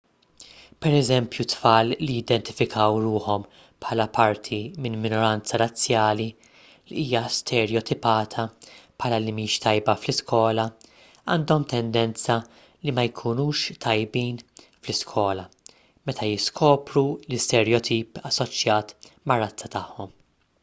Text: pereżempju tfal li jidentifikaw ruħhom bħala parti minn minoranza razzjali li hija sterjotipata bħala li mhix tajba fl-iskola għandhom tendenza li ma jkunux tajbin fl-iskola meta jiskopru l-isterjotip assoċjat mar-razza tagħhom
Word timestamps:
pereżempju 0.83 1.43
tfal 1.51 1.91
li 2.03 2.13
jidentifikaw 2.19 2.95
ruħhom 3.01 3.43
bħala 3.85 4.07
parti 4.15 4.57
minn 4.85 4.95
minoranza 5.03 5.59
razzjali 5.63 6.25
li 6.45 6.97
hija 7.01 7.21
sterjotipata 7.35 8.45
bħala 9.03 9.19
li 9.27 9.35
mhix 9.41 9.61
tajba 9.67 9.95
fl-iskola 10.05 10.67
għandhom 11.35 11.69
tendenza 11.75 12.39
li 12.89 12.95
ma 12.99 13.05
jkunux 13.11 13.79
tajbin 13.87 14.43
fl-iskola 14.65 15.47
meta 16.11 16.31
jiskopru 16.33 17.07
l-isterjotip 17.29 18.21
assoċjat 18.33 18.97
mar-razza 19.33 19.75
tagħhom 19.79 20.15